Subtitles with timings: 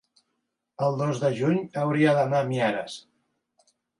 [0.85, 2.97] el dos de juny hauria d'anar a Mieres.